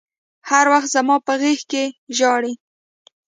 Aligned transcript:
هر 0.49 0.65
وخت 0.73 0.89
زما 0.95 1.15
په 1.25 1.33
غېږ 1.41 1.59
کښې 1.71 1.83
ژاړي. 2.17 2.53